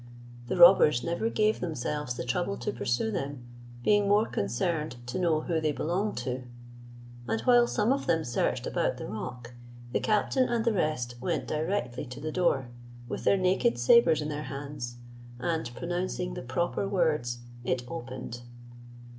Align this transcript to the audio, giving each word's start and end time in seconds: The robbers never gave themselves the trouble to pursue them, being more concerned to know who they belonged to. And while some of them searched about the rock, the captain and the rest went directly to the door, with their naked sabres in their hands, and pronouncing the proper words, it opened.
The 0.47 0.57
robbers 0.57 1.03
never 1.03 1.29
gave 1.29 1.59
themselves 1.59 2.15
the 2.15 2.23
trouble 2.25 2.57
to 2.57 2.71
pursue 2.71 3.11
them, 3.11 3.45
being 3.83 4.09
more 4.09 4.25
concerned 4.25 4.95
to 5.05 5.19
know 5.19 5.41
who 5.41 5.61
they 5.61 5.71
belonged 5.71 6.17
to. 6.25 6.41
And 7.27 7.39
while 7.41 7.67
some 7.67 7.93
of 7.93 8.07
them 8.07 8.23
searched 8.23 8.65
about 8.65 8.97
the 8.97 9.05
rock, 9.05 9.53
the 9.91 9.99
captain 9.99 10.49
and 10.49 10.65
the 10.65 10.73
rest 10.73 11.13
went 11.21 11.47
directly 11.47 12.05
to 12.07 12.19
the 12.19 12.31
door, 12.31 12.69
with 13.07 13.25
their 13.25 13.37
naked 13.37 13.77
sabres 13.77 14.23
in 14.23 14.29
their 14.29 14.45
hands, 14.49 14.97
and 15.37 15.71
pronouncing 15.75 16.33
the 16.33 16.41
proper 16.41 16.87
words, 16.87 17.37
it 17.63 17.83
opened. 17.87 18.41